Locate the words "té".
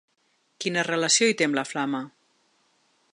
1.41-1.49